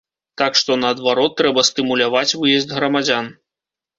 Так 0.41 0.55
што, 0.59 0.77
наадварот, 0.83 1.35
трэба 1.41 1.63
стымуляваць 1.69 2.37
выезд 2.41 2.75
грамадзян. 2.79 3.29